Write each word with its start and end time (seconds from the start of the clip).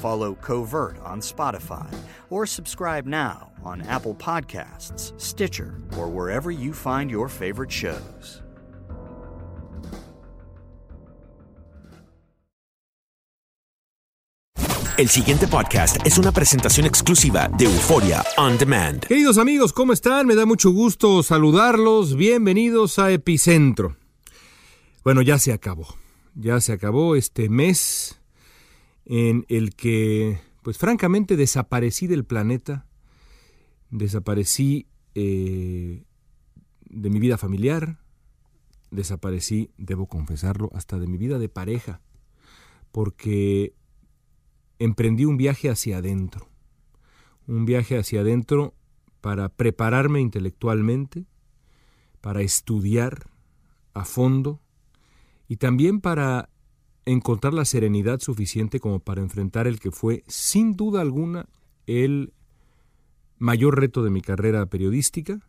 Follow 0.00 0.34
Covert 0.34 0.98
on 1.04 1.20
Spotify 1.20 1.92
or 2.30 2.46
subscribe 2.46 3.06
now 3.06 3.52
on 3.64 3.82
Apple 3.82 4.14
Podcasts, 4.14 5.12
Stitcher, 5.20 5.74
or 5.98 6.08
wherever 6.08 6.50
you 6.50 6.72
find 6.72 7.10
your 7.10 7.28
favorite 7.28 7.70
shows. 7.70 8.42
El 15.00 15.08
siguiente 15.08 15.48
podcast 15.48 15.96
es 16.04 16.18
una 16.18 16.30
presentación 16.30 16.84
exclusiva 16.84 17.48
de 17.56 17.64
Euforia 17.64 18.22
On 18.36 18.58
Demand. 18.58 19.06
Queridos 19.06 19.38
amigos, 19.38 19.72
¿cómo 19.72 19.94
están? 19.94 20.26
Me 20.26 20.34
da 20.34 20.44
mucho 20.44 20.72
gusto 20.72 21.22
saludarlos. 21.22 22.16
Bienvenidos 22.16 22.98
a 22.98 23.10
Epicentro. 23.10 23.96
Bueno, 25.02 25.22
ya 25.22 25.38
se 25.38 25.54
acabó. 25.54 25.86
Ya 26.34 26.60
se 26.60 26.74
acabó 26.74 27.16
este 27.16 27.48
mes 27.48 28.19
en 29.12 29.44
el 29.48 29.74
que, 29.74 30.38
pues 30.62 30.78
francamente, 30.78 31.36
desaparecí 31.36 32.06
del 32.06 32.24
planeta, 32.24 32.86
desaparecí 33.90 34.86
eh, 35.16 36.04
de 36.88 37.10
mi 37.10 37.18
vida 37.18 37.36
familiar, 37.36 37.98
desaparecí, 38.92 39.72
debo 39.78 40.06
confesarlo, 40.06 40.70
hasta 40.74 41.00
de 41.00 41.08
mi 41.08 41.18
vida 41.18 41.40
de 41.40 41.48
pareja, 41.48 42.00
porque 42.92 43.74
emprendí 44.78 45.24
un 45.24 45.36
viaje 45.36 45.70
hacia 45.70 45.98
adentro, 45.98 46.48
un 47.48 47.64
viaje 47.64 47.98
hacia 47.98 48.20
adentro 48.20 48.74
para 49.20 49.48
prepararme 49.48 50.20
intelectualmente, 50.20 51.26
para 52.20 52.42
estudiar 52.42 53.28
a 53.92 54.04
fondo 54.04 54.60
y 55.48 55.56
también 55.56 56.00
para 56.00 56.48
encontrar 57.04 57.54
la 57.54 57.64
serenidad 57.64 58.20
suficiente 58.20 58.80
como 58.80 59.00
para 59.00 59.20
enfrentar 59.20 59.66
el 59.66 59.80
que 59.80 59.90
fue, 59.90 60.24
sin 60.26 60.76
duda 60.76 61.00
alguna, 61.00 61.46
el 61.86 62.32
mayor 63.38 63.80
reto 63.80 64.02
de 64.02 64.10
mi 64.10 64.20
carrera 64.20 64.66
periodística 64.66 65.40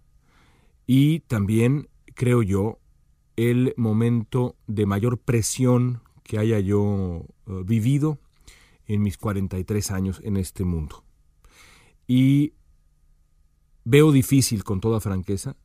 y 0.88 1.20
también, 1.22 1.90
creo 2.16 2.42
yo, 2.42 2.80
el 3.36 3.74
momento 3.78 4.56
de 4.68 4.86
mayor 4.86 5.20
presión 5.20 6.02
que 6.24 6.38
haya 6.38 6.60
yo 6.60 6.82
uh, 6.82 7.64
vivido 7.66 8.20
en 8.88 9.02
mis 9.02 9.18
43 9.18 9.92
años 9.92 10.22
en 10.24 10.38
este 10.38 10.64
mundo. 10.64 11.04
Y 12.08 12.54
veo 13.84 14.12
difícil, 14.12 14.64
con 14.64 14.82
toda 14.82 15.00
franqueza, 15.00 15.56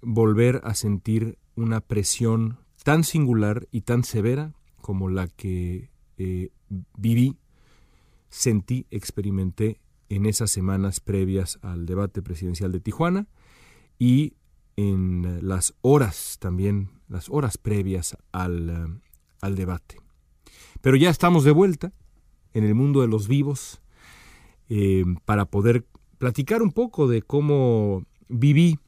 volver 0.00 0.60
a 0.64 0.74
sentir 0.74 1.38
una 1.56 1.80
presión 1.80 2.58
tan 2.84 3.04
singular 3.04 3.68
y 3.70 3.82
tan 3.82 4.04
severa 4.04 4.54
como 4.80 5.08
la 5.08 5.28
que 5.28 5.90
eh, 6.18 6.50
viví, 6.96 7.36
sentí, 8.28 8.86
experimenté 8.90 9.80
en 10.08 10.26
esas 10.26 10.50
semanas 10.50 11.00
previas 11.00 11.58
al 11.62 11.86
debate 11.86 12.22
presidencial 12.22 12.72
de 12.72 12.80
Tijuana 12.80 13.26
y 13.98 14.34
en 14.76 15.46
las 15.46 15.74
horas 15.82 16.36
también, 16.40 16.90
las 17.08 17.28
horas 17.28 17.58
previas 17.58 18.16
al, 18.32 18.70
uh, 18.70 19.00
al 19.40 19.56
debate. 19.56 19.96
Pero 20.80 20.96
ya 20.96 21.10
estamos 21.10 21.44
de 21.44 21.50
vuelta 21.50 21.92
en 22.54 22.64
el 22.64 22.74
mundo 22.74 23.02
de 23.02 23.08
los 23.08 23.28
vivos 23.28 23.80
eh, 24.68 25.04
para 25.24 25.44
poder 25.44 25.86
platicar 26.18 26.62
un 26.62 26.72
poco 26.72 27.08
de 27.08 27.22
cómo 27.22 28.04
viví 28.28 28.78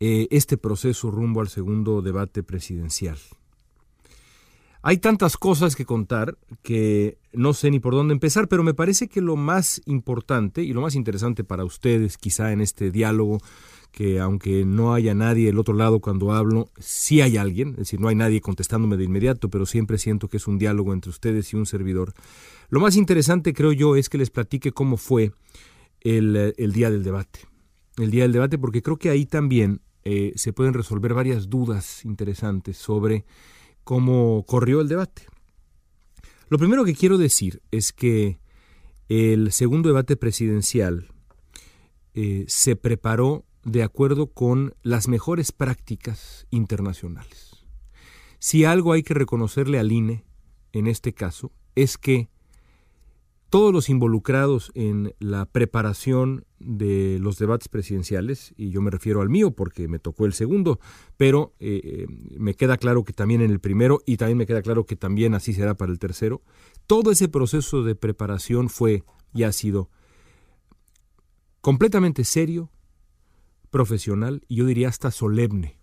eh, 0.00 0.28
este 0.30 0.56
proceso 0.56 1.10
rumbo 1.10 1.40
al 1.40 1.48
segundo 1.48 2.02
debate 2.02 2.42
presidencial. 2.42 3.18
Hay 4.82 4.98
tantas 4.98 5.36
cosas 5.36 5.76
que 5.76 5.84
contar 5.84 6.38
que 6.62 7.18
no 7.32 7.52
sé 7.52 7.70
ni 7.70 7.80
por 7.80 7.94
dónde 7.94 8.14
empezar, 8.14 8.48
pero 8.48 8.62
me 8.62 8.74
parece 8.74 9.08
que 9.08 9.20
lo 9.20 9.36
más 9.36 9.82
importante 9.84 10.62
y 10.62 10.72
lo 10.72 10.80
más 10.80 10.94
interesante 10.94 11.44
para 11.44 11.64
ustedes 11.64 12.16
quizá 12.16 12.52
en 12.52 12.62
este 12.62 12.90
diálogo, 12.90 13.38
que 13.92 14.20
aunque 14.20 14.64
no 14.64 14.94
haya 14.94 15.14
nadie 15.14 15.46
del 15.46 15.58
otro 15.58 15.74
lado 15.74 16.00
cuando 16.00 16.32
hablo, 16.32 16.70
sí 16.78 17.20
hay 17.20 17.36
alguien, 17.36 17.70
es 17.70 17.76
decir, 17.76 18.00
no 18.00 18.08
hay 18.08 18.14
nadie 18.14 18.40
contestándome 18.40 18.96
de 18.96 19.04
inmediato, 19.04 19.50
pero 19.50 19.66
siempre 19.66 19.98
siento 19.98 20.28
que 20.28 20.38
es 20.38 20.46
un 20.46 20.58
diálogo 20.58 20.94
entre 20.94 21.10
ustedes 21.10 21.52
y 21.52 21.56
un 21.56 21.66
servidor. 21.66 22.14
Lo 22.70 22.80
más 22.80 22.96
interesante 22.96 23.52
creo 23.52 23.72
yo 23.72 23.96
es 23.96 24.08
que 24.08 24.16
les 24.18 24.30
platique 24.30 24.72
cómo 24.72 24.96
fue 24.96 25.32
el, 26.00 26.54
día 26.72 26.90
del 26.90 27.02
debate. 27.02 27.40
El 27.98 28.10
día 28.10 28.22
del 28.22 28.32
debate 28.32 28.56
porque 28.56 28.82
creo 28.82 28.96
que 28.96 29.10
ahí 29.10 29.26
también 29.26 29.82
eh, 30.04 30.32
se 30.36 30.54
pueden 30.54 30.72
resolver 30.72 31.12
varias 31.12 31.50
dudas 31.50 32.04
interesantes 32.06 32.78
sobre 32.78 33.26
cómo 33.90 34.44
corrió 34.46 34.80
el 34.82 34.86
debate. 34.86 35.26
Lo 36.48 36.58
primero 36.58 36.84
que 36.84 36.94
quiero 36.94 37.18
decir 37.18 37.60
es 37.72 37.92
que 37.92 38.38
el 39.08 39.50
segundo 39.50 39.88
debate 39.88 40.16
presidencial 40.16 41.08
eh, 42.14 42.44
se 42.46 42.76
preparó 42.76 43.46
de 43.64 43.82
acuerdo 43.82 44.28
con 44.28 44.76
las 44.84 45.08
mejores 45.08 45.50
prácticas 45.50 46.46
internacionales. 46.50 47.66
Si 48.38 48.64
algo 48.64 48.92
hay 48.92 49.02
que 49.02 49.14
reconocerle 49.14 49.80
al 49.80 49.90
INE, 49.90 50.24
en 50.72 50.86
este 50.86 51.12
caso, 51.12 51.50
es 51.74 51.98
que 51.98 52.28
todos 53.50 53.72
los 53.72 53.88
involucrados 53.88 54.70
en 54.74 55.14
la 55.18 55.44
preparación 55.44 56.46
de 56.60 57.18
los 57.20 57.36
debates 57.36 57.68
presidenciales, 57.68 58.54
y 58.56 58.70
yo 58.70 58.80
me 58.80 58.90
refiero 58.90 59.20
al 59.20 59.28
mío 59.28 59.50
porque 59.50 59.88
me 59.88 59.98
tocó 59.98 60.24
el 60.24 60.32
segundo, 60.32 60.78
pero 61.16 61.52
eh, 61.58 61.80
eh, 61.84 62.06
me 62.38 62.54
queda 62.54 62.76
claro 62.76 63.04
que 63.04 63.12
también 63.12 63.40
en 63.40 63.50
el 63.50 63.60
primero 63.60 64.00
y 64.06 64.16
también 64.16 64.38
me 64.38 64.46
queda 64.46 64.62
claro 64.62 64.86
que 64.86 64.96
también 64.96 65.34
así 65.34 65.52
será 65.52 65.74
para 65.74 65.90
el 65.90 65.98
tercero, 65.98 66.42
todo 66.86 67.10
ese 67.10 67.28
proceso 67.28 67.82
de 67.82 67.96
preparación 67.96 68.68
fue 68.68 69.02
y 69.34 69.42
ha 69.42 69.52
sido 69.52 69.90
completamente 71.60 72.24
serio, 72.24 72.70
profesional 73.70 74.42
y 74.48 74.56
yo 74.56 74.66
diría 74.66 74.88
hasta 74.88 75.10
solemne. 75.10 75.78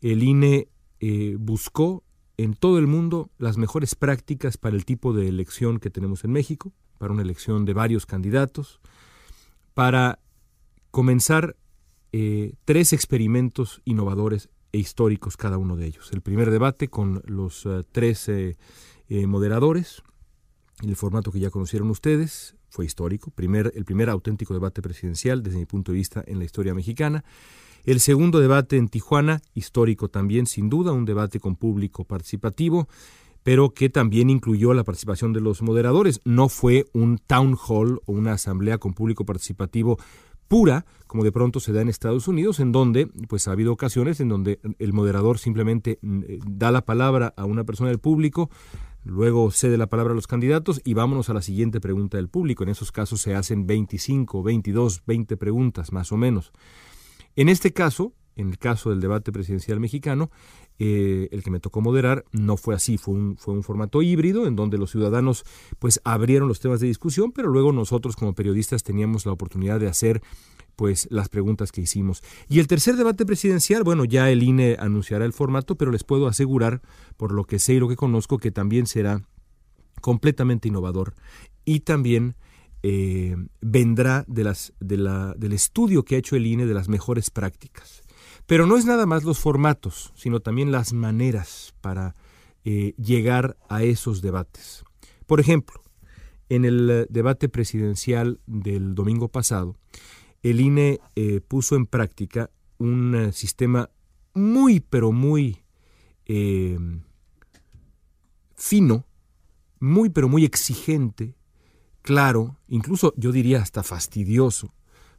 El 0.00 0.22
INE 0.22 0.68
eh, 1.00 1.36
buscó 1.38 2.03
en 2.36 2.54
todo 2.54 2.78
el 2.78 2.86
mundo 2.86 3.30
las 3.38 3.56
mejores 3.56 3.94
prácticas 3.94 4.56
para 4.56 4.76
el 4.76 4.84
tipo 4.84 5.12
de 5.12 5.28
elección 5.28 5.78
que 5.78 5.90
tenemos 5.90 6.24
en 6.24 6.32
México, 6.32 6.72
para 6.98 7.12
una 7.12 7.22
elección 7.22 7.64
de 7.64 7.74
varios 7.74 8.06
candidatos, 8.06 8.80
para 9.74 10.18
comenzar 10.90 11.56
eh, 12.12 12.54
tres 12.64 12.92
experimentos 12.92 13.82
innovadores 13.84 14.48
e 14.72 14.78
históricos 14.78 15.36
cada 15.36 15.58
uno 15.58 15.76
de 15.76 15.86
ellos. 15.86 16.10
El 16.12 16.20
primer 16.20 16.50
debate 16.50 16.88
con 16.88 17.22
los 17.26 17.66
uh, 17.66 17.84
tres 17.90 18.28
eh, 18.28 18.56
eh, 19.08 19.26
moderadores, 19.26 20.02
el 20.82 20.96
formato 20.96 21.30
que 21.30 21.40
ya 21.40 21.50
conocieron 21.50 21.90
ustedes, 21.90 22.56
fue 22.68 22.84
histórico, 22.84 23.30
primer, 23.30 23.72
el 23.76 23.84
primer 23.84 24.10
auténtico 24.10 24.52
debate 24.52 24.82
presidencial 24.82 25.44
desde 25.44 25.58
mi 25.58 25.66
punto 25.66 25.92
de 25.92 25.98
vista 25.98 26.24
en 26.26 26.40
la 26.40 26.44
historia 26.44 26.74
mexicana. 26.74 27.24
El 27.84 28.00
segundo 28.00 28.40
debate 28.40 28.78
en 28.78 28.88
Tijuana, 28.88 29.42
histórico 29.52 30.08
también, 30.08 30.46
sin 30.46 30.70
duda, 30.70 30.92
un 30.92 31.04
debate 31.04 31.38
con 31.38 31.54
público 31.54 32.04
participativo, 32.04 32.88
pero 33.42 33.74
que 33.74 33.90
también 33.90 34.30
incluyó 34.30 34.72
la 34.72 34.84
participación 34.84 35.34
de 35.34 35.42
los 35.42 35.60
moderadores. 35.60 36.22
No 36.24 36.48
fue 36.48 36.86
un 36.94 37.18
town 37.18 37.58
hall 37.68 38.00
o 38.06 38.12
una 38.12 38.32
asamblea 38.32 38.78
con 38.78 38.94
público 38.94 39.26
participativo 39.26 39.98
pura, 40.48 40.86
como 41.06 41.24
de 41.24 41.32
pronto 41.32 41.60
se 41.60 41.74
da 41.74 41.82
en 41.82 41.90
Estados 41.90 42.26
Unidos, 42.26 42.58
en 42.58 42.72
donde 42.72 43.06
pues 43.28 43.48
ha 43.48 43.52
habido 43.52 43.72
ocasiones 43.72 44.18
en 44.20 44.30
donde 44.30 44.60
el 44.78 44.92
moderador 44.94 45.38
simplemente 45.38 45.98
mm, 46.00 46.20
eh, 46.26 46.38
da 46.46 46.70
la 46.70 46.86
palabra 46.86 47.34
a 47.36 47.44
una 47.44 47.64
persona 47.64 47.90
del 47.90 47.98
público, 47.98 48.48
luego 49.04 49.50
cede 49.50 49.76
la 49.76 49.88
palabra 49.88 50.12
a 50.12 50.16
los 50.16 50.26
candidatos 50.26 50.80
y 50.84 50.94
vámonos 50.94 51.28
a 51.28 51.34
la 51.34 51.42
siguiente 51.42 51.82
pregunta 51.82 52.16
del 52.16 52.28
público. 52.28 52.62
En 52.62 52.70
esos 52.70 52.92
casos 52.92 53.20
se 53.20 53.34
hacen 53.34 53.66
25, 53.66 54.42
22, 54.42 55.02
20 55.06 55.36
preguntas 55.36 55.92
más 55.92 56.12
o 56.12 56.16
menos. 56.16 56.50
En 57.36 57.48
este 57.48 57.72
caso, 57.72 58.12
en 58.36 58.48
el 58.48 58.58
caso 58.58 58.90
del 58.90 59.00
debate 59.00 59.32
presidencial 59.32 59.80
mexicano, 59.80 60.30
eh, 60.78 61.28
el 61.30 61.42
que 61.42 61.50
me 61.50 61.60
tocó 61.60 61.80
moderar 61.80 62.24
no 62.32 62.56
fue 62.56 62.74
así, 62.74 62.98
fue 62.98 63.14
un, 63.14 63.36
fue 63.36 63.54
un 63.54 63.62
formato 63.62 64.02
híbrido 64.02 64.46
en 64.46 64.56
donde 64.56 64.76
los 64.76 64.90
ciudadanos 64.90 65.44
pues 65.78 66.00
abrieron 66.04 66.48
los 66.48 66.60
temas 66.60 66.80
de 66.80 66.88
discusión, 66.88 67.30
pero 67.32 67.48
luego 67.48 67.72
nosotros 67.72 68.16
como 68.16 68.34
periodistas 68.34 68.82
teníamos 68.82 69.24
la 69.26 69.32
oportunidad 69.32 69.78
de 69.78 69.86
hacer 69.86 70.20
pues 70.74 71.06
las 71.10 71.28
preguntas 71.28 71.70
que 71.70 71.82
hicimos. 71.82 72.22
Y 72.48 72.58
el 72.58 72.66
tercer 72.66 72.96
debate 72.96 73.24
presidencial, 73.24 73.84
bueno, 73.84 74.04
ya 74.04 74.30
el 74.30 74.42
INE 74.42 74.76
anunciará 74.80 75.24
el 75.24 75.32
formato, 75.32 75.76
pero 75.76 75.92
les 75.92 76.02
puedo 76.02 76.26
asegurar, 76.26 76.82
por 77.16 77.32
lo 77.32 77.44
que 77.44 77.60
sé 77.60 77.74
y 77.74 77.78
lo 77.78 77.88
que 77.88 77.96
conozco, 77.96 78.38
que 78.38 78.50
también 78.50 78.86
será 78.86 79.22
completamente 80.00 80.68
innovador 80.68 81.14
y 81.64 81.80
también 81.80 82.34
eh, 82.86 83.34
vendrá 83.62 84.26
del 84.28 85.52
estudio 85.54 86.04
que 86.04 86.16
ha 86.16 86.18
hecho 86.18 86.36
el 86.36 86.44
INE 86.44 86.66
de 86.66 86.74
las 86.74 86.90
mejores 86.90 87.30
prácticas. 87.30 88.02
Pero 88.44 88.66
no 88.66 88.76
es 88.76 88.84
nada 88.84 89.06
más 89.06 89.24
los 89.24 89.38
formatos, 89.38 90.12
sino 90.14 90.40
también 90.40 90.70
las 90.70 90.92
maneras 90.92 91.72
para 91.80 92.14
eh, 92.62 92.92
llegar 92.98 93.56
a 93.70 93.84
esos 93.84 94.20
debates. 94.20 94.84
Por 95.24 95.40
ejemplo, 95.40 95.80
en 96.50 96.66
el 96.66 97.06
debate 97.08 97.48
presidencial 97.48 98.38
del 98.46 98.94
domingo 98.94 99.28
pasado, 99.28 99.78
el 100.42 100.60
INE 100.60 101.00
eh, 101.16 101.40
puso 101.40 101.76
en 101.76 101.86
práctica 101.86 102.50
un 102.76 103.30
sistema 103.32 103.88
muy, 104.34 104.80
pero 104.80 105.10
muy 105.10 105.64
fino, 108.54 109.06
muy, 109.80 110.10
pero 110.10 110.28
muy 110.28 110.44
exigente 110.44 111.34
claro, 112.04 112.58
incluso 112.68 113.14
yo 113.16 113.32
diría 113.32 113.62
hasta 113.62 113.82
fastidioso, 113.82 114.74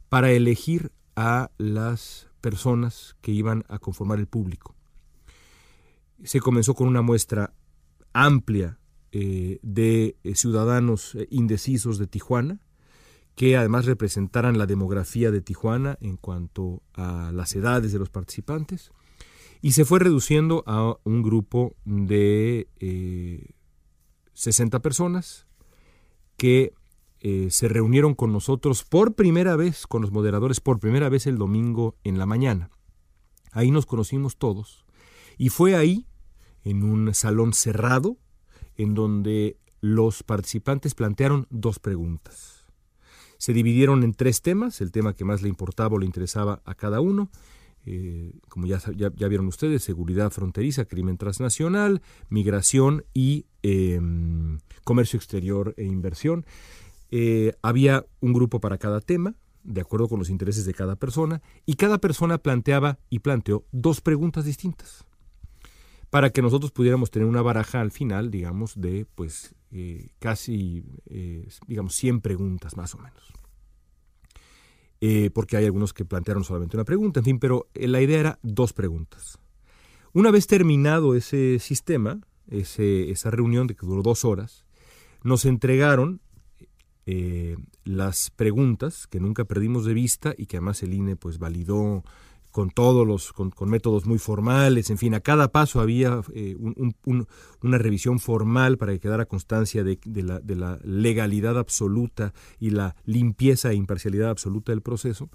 para 0.08 0.30
elegir 0.30 0.92
a 1.16 1.50
las 1.58 2.28
personas 2.40 3.16
que 3.20 3.32
iban 3.32 3.64
a 3.68 3.80
conformar 3.80 4.20
el 4.20 4.28
público. 4.28 4.76
Se 6.22 6.40
comenzó 6.40 6.74
con 6.74 6.86
una 6.86 7.02
muestra 7.02 7.52
amplia 8.12 8.78
eh, 9.10 9.58
de 9.62 10.16
eh, 10.22 10.34
ciudadanos 10.36 11.16
eh, 11.16 11.26
indecisos 11.30 11.98
de 11.98 12.06
Tijuana, 12.06 12.60
que 13.34 13.56
además 13.56 13.84
representaran 13.84 14.56
la 14.56 14.66
demografía 14.66 15.32
de 15.32 15.40
Tijuana 15.40 15.98
en 16.00 16.16
cuanto 16.16 16.84
a 16.94 17.32
las 17.34 17.54
edades 17.56 17.92
de 17.92 17.98
los 17.98 18.10
participantes, 18.10 18.92
y 19.60 19.72
se 19.72 19.84
fue 19.84 19.98
reduciendo 19.98 20.62
a 20.66 20.96
un 21.02 21.22
grupo 21.22 21.74
de 21.84 22.68
60 24.34 24.80
personas 24.80 25.46
que 26.36 26.74
eh, 27.20 27.48
se 27.50 27.68
reunieron 27.68 28.14
con 28.14 28.32
nosotros 28.32 28.84
por 28.84 29.14
primera 29.14 29.56
vez, 29.56 29.86
con 29.86 30.02
los 30.02 30.12
moderadores, 30.12 30.60
por 30.60 30.78
primera 30.78 31.08
vez 31.08 31.26
el 31.26 31.38
domingo 31.38 31.96
en 32.04 32.18
la 32.18 32.26
mañana. 32.26 32.70
Ahí 33.52 33.70
nos 33.70 33.86
conocimos 33.86 34.36
todos. 34.36 34.84
Y 35.38 35.48
fue 35.48 35.76
ahí, 35.76 36.06
en 36.62 36.82
un 36.82 37.14
salón 37.14 37.52
cerrado, 37.52 38.18
en 38.76 38.94
donde 38.94 39.58
los 39.80 40.22
participantes 40.22 40.94
plantearon 40.94 41.46
dos 41.50 41.78
preguntas. 41.78 42.66
Se 43.38 43.52
dividieron 43.52 44.02
en 44.02 44.14
tres 44.14 44.42
temas, 44.42 44.80
el 44.80 44.92
tema 44.92 45.14
que 45.14 45.24
más 45.24 45.42
le 45.42 45.48
importaba 45.48 45.96
o 45.96 45.98
le 45.98 46.06
interesaba 46.06 46.62
a 46.64 46.74
cada 46.74 47.00
uno, 47.00 47.30
eh, 47.88 48.32
como 48.48 48.66
ya, 48.66 48.80
vieron 49.28 49.46
ustedes, 49.46 49.84
seguridad 49.84 50.32
fronteriza, 50.32 50.86
crimen 50.86 51.18
transnacional, 51.18 52.02
migración 52.28 53.04
y 53.14 53.46
em, 53.62 54.58
comercio 54.82 55.16
exterior 55.16 55.72
e 55.76 55.84
inversión. 55.84 56.44
Eh, 57.12 57.54
había 57.62 58.04
un 58.20 58.32
grupo 58.32 58.60
para 58.60 58.78
cada 58.78 59.00
tema, 59.00 59.36
de 59.62 59.80
acuerdo 59.80 60.08
con 60.08 60.18
los 60.18 60.30
intereses 60.30 60.66
de 60.66 60.74
cada 60.74 60.96
persona, 60.96 61.42
y 61.64 61.74
cada 61.74 61.98
persona 61.98 62.38
planteaba 62.38 62.98
y 63.08 63.20
planteó 63.20 63.64
dos 63.70 64.00
preguntas 64.00 64.44
distintas 64.44 65.04
para 66.10 66.30
que 66.30 66.42
nosotros 66.42 66.72
pudiéramos 66.72 67.12
tener 67.12 67.28
una 67.28 67.42
baraja 67.42 67.80
al 67.80 67.92
final, 67.92 68.32
digamos, 68.32 68.80
de 68.80 69.06
pues 69.14 69.54
eh, 69.70 70.10
casi, 70.18 70.84
digamos, 71.66 71.94
100 71.94 72.20
preguntas 72.20 72.76
más 72.76 72.94
o 72.94 72.98
menos. 72.98 73.32
Eh, 75.00 75.30
porque 75.30 75.56
hay 75.56 75.66
algunos 75.66 75.92
que 75.92 76.04
plantearon 76.04 76.44
solamente 76.44 76.76
una 76.76 76.84
pregunta, 76.84 77.20
en 77.20 77.24
fin, 77.24 77.38
pero 77.38 77.68
eh, 77.74 77.86
la 77.86 78.00
idea 78.00 78.18
era 78.18 78.38
dos 78.42 78.72
preguntas. 78.72 79.38
Una 80.12 80.30
vez 80.30 80.46
terminado 80.46 81.14
ese 81.14 81.58
sistema, 81.58 82.20
esa 82.48 83.30
reunión 83.30 83.66
de 83.66 83.74
que 83.74 83.84
duró 83.84 84.02
dos 84.02 84.24
horas, 84.24 84.64
nos 85.22 85.44
entregaron 85.44 86.20
eh, 87.08 87.56
las 87.84 88.30
preguntas 88.30 89.06
que 89.06 89.20
nunca 89.20 89.44
perdimos 89.44 89.84
de 89.84 89.94
vista 89.94 90.34
y 90.36 90.46
que 90.46 90.56
además 90.56 90.82
el 90.82 90.92
INE 90.92 91.14
pues 91.14 91.38
validó 91.38 92.02
con 92.56 92.70
todos 92.70 93.06
los, 93.06 93.34
con, 93.34 93.52
métodos 93.68 94.06
muy 94.06 94.18
formales, 94.18 94.88
en 94.88 94.96
fin, 94.96 95.12
a 95.12 95.20
cada 95.20 95.52
paso 95.52 95.78
había 95.78 96.22
eh, 96.32 96.56
una 96.56 97.76
revisión 97.76 98.18
formal 98.18 98.78
para 98.78 98.92
que 98.92 99.00
quedara 99.00 99.26
constancia 99.26 99.84
de, 99.84 99.98
la, 100.22 100.78
legalidad 100.82 101.58
absoluta 101.58 102.32
y 102.58 102.70
la 102.70 102.96
limpieza 103.04 103.72
e 103.72 103.74
imparcialidad 103.74 104.30
absoluta 104.30 104.72
del 104.72 104.80
proceso. 104.80 105.28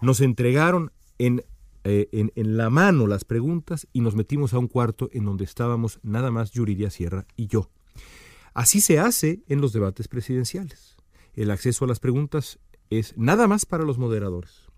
Nos 0.00 0.20
entregaron 0.20 0.92
en, 1.18 1.42
eh, 1.82 2.08
en, 2.12 2.30
en, 2.36 2.56
la 2.56 2.70
mano 2.70 3.08
las 3.08 3.24
preguntas 3.24 3.88
y 3.92 4.00
nos 4.00 4.14
metimos 4.14 4.54
a 4.54 4.60
un 4.60 4.68
cuarto 4.68 5.10
en 5.12 5.24
donde 5.24 5.46
estábamos 5.46 5.98
nada 6.04 6.30
más 6.30 6.52
Yuridia 6.52 6.90
Sierra 6.90 7.26
y 7.34 7.48
yo. 7.48 7.68
Así 8.54 8.80
se 8.80 9.00
hace 9.00 9.42
en 9.48 9.60
los 9.60 9.72
debates 9.72 10.06
presidenciales. 10.06 10.96
El 11.34 11.50
acceso 11.50 11.84
a 11.84 11.88
las 11.88 11.98
preguntas 11.98 12.60
es 12.90 13.12
nada 13.16 13.48
más 13.48 13.66
para 13.66 13.82
los 13.82 13.98
moderadores 13.98 14.69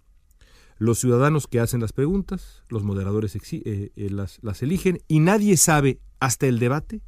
los 0.82 0.98
ciudadanos 0.98 1.46
que 1.46 1.60
hacen 1.60 1.80
las 1.80 1.92
preguntas, 1.92 2.64
los 2.68 2.82
moderadores 2.82 3.36
eh, 3.36 3.92
eh, 3.94 4.10
las, 4.10 4.40
eligen 4.62 4.98
y 5.06 5.20
nadie 5.20 5.56
sabe 5.56 6.00
hasta 6.18 6.48
el 6.48 6.58
debate 6.58 7.02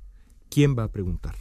quién 0.49 0.79
va 0.79 0.85
a 0.85 0.93
preguntar. 0.93 1.35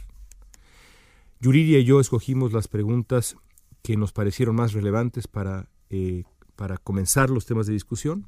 Yuriria 1.38 1.78
y 1.78 1.84
yo 1.84 2.00
escogimos 2.00 2.52
las 2.52 2.66
preguntas 2.66 3.36
que 3.82 3.96
nos 3.96 4.12
parecieron 4.12 4.56
más 4.56 4.72
relevantes 4.72 5.28
para, 5.28 5.68
eh, 5.90 6.24
para 6.56 6.76
comenzar 6.76 7.30
los 7.30 7.46
temas 7.46 7.68
de 7.68 7.74
discusión 7.74 8.26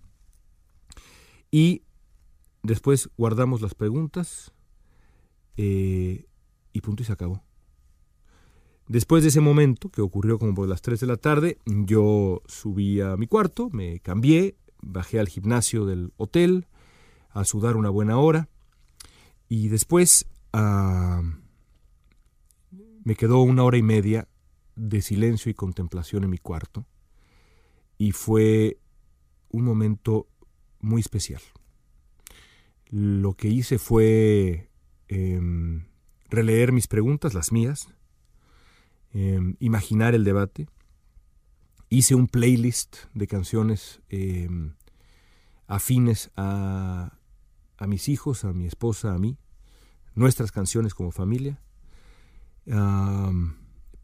y 1.51 1.83
después 2.63 3.11
guardamos 3.17 3.61
las 3.61 3.75
preguntas 3.75 4.53
y 5.57 6.81
punto 6.81 7.03
y 7.03 7.07
se 7.07 7.13
acabó. 7.13 7.43
Después 8.89 9.23
de 9.25 9.31
ese 9.31 9.41
momento, 9.41 9.91
que 9.91 10.01
ocurrió 10.01 10.39
como 10.39 10.55
por 10.55 10.69
las 10.69 10.81
3 10.81 11.01
de 11.01 11.07
la 11.07 11.17
tarde, 11.17 11.59
yo 11.67 12.43
subí 12.47 13.01
a 13.01 13.17
mi 13.17 13.27
cuarto, 13.27 13.69
me 13.71 13.99
cambié, 13.99 14.57
bajé 14.81 15.19
al 15.19 15.29
gimnasio 15.29 15.87
del 15.87 16.13
hotel 16.17 16.67
a 17.31 17.45
sudar 17.45 17.77
una 17.77 17.91
buena 17.91 18.19
hora 18.19 18.49
y 19.49 19.69
después, 19.69 20.27
ah, 20.53 21.23
me 23.05 23.17
quedó 23.17 23.41
una 23.43 23.65
hora 23.65 23.77
y 23.77 23.83
media 23.83 24.29
de 24.77 25.03
silencio 25.03 25.51
y 25.51 25.55
contemplación 25.55 26.23
en 26.25 26.31
mi 26.31 26.39
cuarto 26.39 26.87
y 27.99 28.13
fue 28.13 28.79
un 29.49 29.65
momento 29.65 30.29
muy 30.81 31.01
especial. 31.01 31.43
Lo 32.89 33.35
que 33.35 33.49
hice 33.49 33.79
fue 33.79 34.71
em, 35.09 35.87
releer 36.29 36.73
mis 36.73 36.87
preguntas, 36.87 37.35
las 37.35 37.51
mías, 37.51 37.89
em, 39.17 39.57
imaginar 39.61 40.15
el 40.15 40.25
debate. 40.25 40.69
Hice 41.89 42.15
un 42.15 42.27
playlist 42.27 42.97
de 43.15 43.27
canciones 43.27 44.01
em, 44.09 44.75
afines 45.67 46.31
a, 46.37 47.19
a 47.79 47.87
mis 47.87 48.09
hijos, 48.09 48.45
a 48.45 48.53
mi 48.53 48.67
esposa, 48.67 49.15
a 49.15 49.19
mí, 49.19 49.39
nuestras 50.15 50.53
canciones 50.53 50.95
como 50.95 51.11
familia 51.13 51.61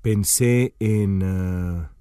pensé 0.03 0.75
en, 0.79 1.23
ah, 1.23 1.93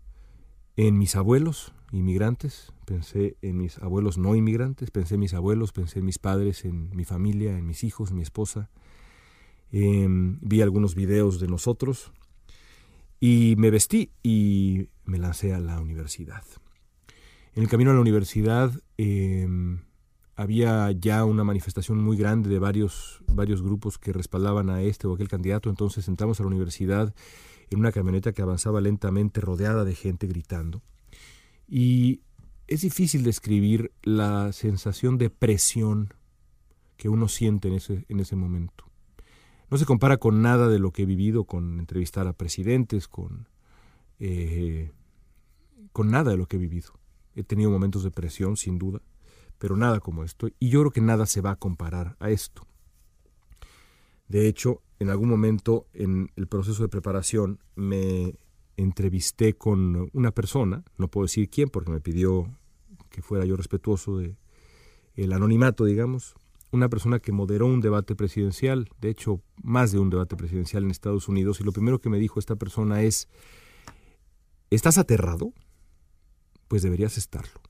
en 0.76 0.98
mis 0.98 1.16
abuelos 1.16 1.74
inmigrantes, 1.92 2.74
pensé 2.86 3.38
en 3.42 3.58
mis 3.58 3.78
abuelos 3.80 4.18
no 4.18 4.36
inmigrantes, 4.36 4.92
pensé 4.92 5.16
en 5.16 5.22
mis 5.22 5.34
abuelos, 5.34 5.72
pensé 5.72 6.00
en 6.00 6.06
mis 6.06 6.20
padres, 6.20 6.66
en 6.66 6.96
mi 6.96 7.06
familia, 7.06 7.58
en 7.58 7.66
mis 7.66 7.84
hijos, 7.84 8.12
mi 8.12 8.22
esposa. 8.22 8.70
Em, 9.72 10.40
vi 10.42 10.62
algunos 10.62 10.96
videos 10.96 11.40
de 11.40 11.48
nosotros 11.48 12.12
y 13.22 13.56
me 13.58 13.70
vestí 13.70 14.10
y 14.24 14.88
me 15.06 15.20
lancé 15.20 15.54
a 15.54 15.60
la 15.60 15.80
universidad. 15.80 16.44
En 17.54 17.64
el 17.64 17.70
camino 17.70 17.92
a 17.92 17.94
la 17.94 18.02
universidad 18.02 18.74
em, 18.98 19.82
había 20.36 20.92
ya 20.92 21.24
una 21.24 21.44
manifestación 21.44 22.04
muy 22.04 22.18
grande 22.18 22.50
de 22.50 22.58
varios, 22.58 23.24
varios 23.28 23.62
grupos 23.62 24.00
que 24.00 24.12
respaldaban 24.12 24.72
a 24.72 24.82
este 24.82 25.08
o 25.08 25.14
aquel 25.14 25.28
candidato, 25.30 25.70
entonces 25.70 26.08
entramos 26.08 26.40
a 26.40 26.44
la 26.44 26.48
universidad 26.48 27.14
en 27.70 27.80
una 27.80 27.92
camioneta 27.92 28.34
que 28.34 28.42
avanzaba 28.42 28.82
lentamente 28.82 29.40
rodeada 29.40 29.86
de 29.86 29.94
gente 29.94 30.26
gritando. 30.26 30.82
Y 31.68 32.22
es 32.68 32.82
difícil 32.82 33.24
describir 33.24 33.92
la 34.02 34.52
sensación 34.52 35.20
de 35.20 35.30
presión 35.30 36.14
que 36.98 37.08
uno 37.08 37.28
siente 37.28 37.68
en 37.68 37.76
ese, 37.76 38.06
en 38.10 38.20
ese 38.20 38.36
momento. 38.36 38.91
No 39.72 39.78
se 39.78 39.86
compara 39.86 40.18
con 40.18 40.42
nada 40.42 40.68
de 40.68 40.80
lo 40.80 40.92
que 40.92 41.04
he 41.04 41.06
vivido, 41.06 41.46
con 41.46 41.80
entrevistar 41.80 42.28
a 42.28 42.34
presidentes, 42.34 43.08
con, 43.08 43.48
eh, 44.20 44.92
con 45.94 46.12
nada 46.12 46.32
de 46.32 46.38
lo 46.38 46.46
que 46.46 46.58
he 46.58 46.60
vivido. 46.60 46.92
He 47.36 47.44
tenido 47.44 47.72
momentos 47.72 48.04
de 48.04 48.12
presión, 48.12 48.58
sin 48.58 48.78
duda, 48.78 49.02
pero 49.58 49.78
nada 49.78 50.02
como 50.02 50.26
esto. 50.26 50.50
Y 50.60 50.68
yo 50.68 50.82
creo 50.82 50.92
que 50.92 51.00
nada 51.00 51.26
se 51.26 51.40
va 51.40 51.52
a 51.52 51.56
comparar 51.56 52.18
a 52.20 52.30
esto. 52.30 52.68
De 54.28 54.50
hecho, 54.50 54.82
en 55.00 55.10
algún 55.10 55.30
momento 55.30 55.88
en 55.94 56.32
el 56.36 56.48
proceso 56.48 56.84
de 56.84 56.90
preparación 56.90 57.60
me 57.76 58.36
entrevisté 58.76 59.54
con 59.54 60.10
una 60.12 60.32
persona, 60.32 60.84
no 60.98 61.08
puedo 61.08 61.26
decir 61.26 61.50
quién 61.50 61.70
porque 61.70 61.92
me 61.92 62.02
pidió 62.02 62.58
que 63.10 63.22
fuera 63.22 63.46
yo 63.46 63.56
respetuoso 63.56 64.18
de 64.18 64.36
el 65.16 65.32
anonimato, 65.32 65.86
digamos, 65.86 66.36
una 66.72 66.90
persona 66.90 67.20
que 67.20 67.32
moderó 67.32 67.68
un 67.68 67.82
debate 67.82 68.16
presidencial, 68.16 68.90
de 69.00 69.10
hecho, 69.10 69.42
más 69.62 69.92
de 69.92 70.00
un 70.00 70.10
debate 70.10 70.36
presidencial 70.36 70.84
en 70.84 70.92
Estados 70.92 71.28
Unidos, 71.28 71.60
y 71.60 71.64
lo 71.64 71.74
primero 71.74 72.00
que 72.00 72.10
me 72.10 72.20
dijo 72.20 72.40
esta 72.40 72.56
persona 72.56 73.02
es, 73.04 73.28
¿estás 74.70 74.98
aterrado? 74.98 75.54
Pues 76.68 76.82
deberías 76.82 77.18
estarlo. 77.18 77.62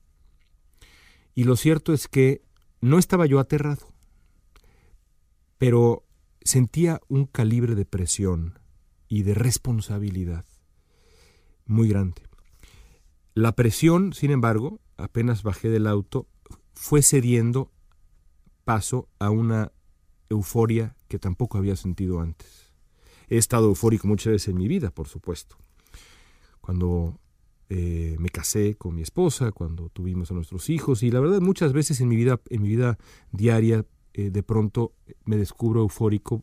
Y 1.34 1.44
lo 1.44 1.56
cierto 1.56 1.92
es 1.92 2.08
que 2.08 2.42
no 2.80 2.98
estaba 2.98 3.26
yo 3.26 3.40
aterrado, 3.40 3.88
pero 5.58 6.04
sentía 6.42 7.00
un 7.08 7.26
calibre 7.26 7.74
de 7.74 7.84
presión 7.84 8.58
y 9.08 9.22
de 9.22 9.34
responsabilidad 9.34 10.44
muy 11.66 11.88
grande. 11.88 12.22
La 13.34 13.52
presión, 13.52 14.12
sin 14.12 14.30
embargo, 14.30 14.80
apenas 14.96 15.42
bajé 15.42 15.70
del 15.70 15.86
auto, 15.86 16.28
fue 16.74 17.02
cediendo 17.02 17.70
paso 18.72 19.06
a 19.18 19.28
una 19.28 19.70
euforia 20.30 20.96
que 21.08 21.18
tampoco 21.18 21.58
había 21.58 21.76
sentido 21.76 22.20
antes. 22.20 22.72
He 23.28 23.36
estado 23.36 23.66
eufórico 23.66 24.08
muchas 24.08 24.32
veces 24.32 24.48
en 24.48 24.56
mi 24.56 24.66
vida, 24.66 24.90
por 24.90 25.08
supuesto. 25.08 25.56
Cuando 26.62 27.18
eh, 27.68 28.16
me 28.18 28.30
casé 28.30 28.76
con 28.76 28.94
mi 28.94 29.02
esposa, 29.02 29.52
cuando 29.52 29.90
tuvimos 29.90 30.30
a 30.30 30.34
nuestros 30.34 30.70
hijos 30.70 31.02
y 31.02 31.10
la 31.10 31.20
verdad 31.20 31.42
muchas 31.42 31.74
veces 31.74 32.00
en 32.00 32.08
mi 32.08 32.16
vida, 32.16 32.40
en 32.48 32.62
mi 32.62 32.68
vida 32.68 32.96
diaria 33.30 33.84
eh, 34.14 34.30
de 34.30 34.42
pronto 34.42 34.94
me 35.26 35.36
descubro 35.36 35.82
eufórico 35.82 36.42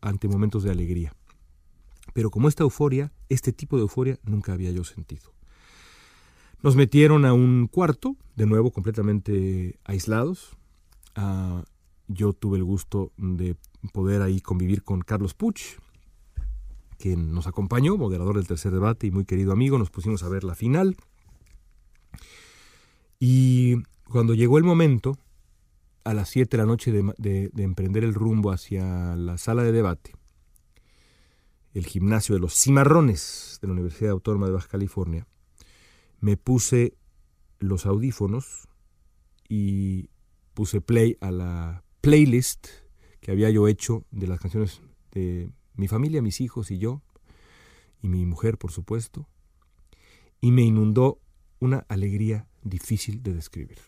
ante 0.00 0.26
momentos 0.26 0.64
de 0.64 0.72
alegría. 0.72 1.14
Pero 2.12 2.32
como 2.32 2.48
esta 2.48 2.64
euforia, 2.64 3.12
este 3.28 3.52
tipo 3.52 3.76
de 3.76 3.82
euforia 3.82 4.18
nunca 4.24 4.52
había 4.52 4.72
yo 4.72 4.82
sentido. 4.82 5.32
Nos 6.60 6.74
metieron 6.74 7.24
a 7.24 7.34
un 7.34 7.68
cuarto, 7.68 8.16
de 8.34 8.46
nuevo 8.46 8.72
completamente 8.72 9.78
aislados. 9.84 10.57
Ah, 11.20 11.64
yo 12.06 12.32
tuve 12.32 12.58
el 12.58 12.64
gusto 12.64 13.10
de 13.16 13.56
poder 13.92 14.22
ahí 14.22 14.40
convivir 14.40 14.84
con 14.84 15.00
Carlos 15.00 15.34
Puch, 15.34 15.80
quien 16.96 17.34
nos 17.34 17.48
acompañó, 17.48 17.96
moderador 17.96 18.36
del 18.36 18.46
tercer 18.46 18.70
debate 18.70 19.08
y 19.08 19.10
muy 19.10 19.24
querido 19.24 19.50
amigo, 19.50 19.78
nos 19.78 19.90
pusimos 19.90 20.22
a 20.22 20.28
ver 20.28 20.44
la 20.44 20.54
final. 20.54 20.96
Y 23.18 23.82
cuando 24.08 24.34
llegó 24.34 24.58
el 24.58 24.64
momento, 24.64 25.18
a 26.04 26.14
las 26.14 26.28
7 26.28 26.56
de 26.56 26.62
la 26.62 26.66
noche 26.66 26.92
de, 26.92 27.50
emprender 27.56 28.04
el 28.04 28.14
rumbo 28.14 28.52
hacia 28.52 29.16
la 29.16 29.38
sala 29.38 29.64
de 29.64 29.72
debate, 29.72 30.14
el 31.74 31.84
gimnasio 31.84 32.36
de 32.36 32.40
los 32.40 32.54
cimarrones 32.54 33.58
de 33.60 33.66
la 33.66 33.72
Universidad 33.72 34.12
Autónoma 34.12 34.46
de 34.46 34.52
Baja 34.52 34.68
California, 34.68 35.26
me 36.20 36.36
puse 36.36 36.94
los 37.58 37.86
audífonos 37.86 38.68
y 39.48 40.10
puse 40.58 40.80
play 40.80 41.16
a 41.20 41.30
la 41.30 41.84
playlist 42.00 42.66
que 43.20 43.30
había 43.30 43.48
yo 43.48 43.68
hecho 43.68 44.04
de 44.10 44.26
las 44.26 44.40
canciones 44.40 44.80
de 45.12 45.52
mi 45.76 45.86
familia, 45.86 46.20
mis 46.20 46.40
hijos 46.40 46.72
y 46.72 46.78
yo, 46.78 47.00
y 48.02 48.08
mi 48.08 48.26
mujer, 48.26 48.58
por 48.58 48.72
supuesto, 48.72 49.28
y 50.40 50.50
me 50.50 50.62
inundó 50.62 51.20
una 51.60 51.86
alegría 51.88 52.48
difícil 52.64 53.22
de 53.22 53.34
describir. 53.34 53.78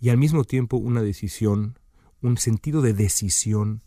Y 0.00 0.10
al 0.10 0.16
mismo 0.16 0.44
tiempo 0.44 0.76
una 0.76 1.02
decisión, 1.02 1.76
un 2.22 2.36
sentido 2.38 2.82
de 2.82 2.94
decisión 2.94 3.82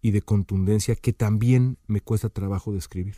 y 0.00 0.12
de 0.12 0.22
contundencia 0.22 0.96
que 0.96 1.12
también 1.12 1.76
me 1.86 2.00
cuesta 2.00 2.30
trabajo 2.30 2.72
describir. 2.72 3.16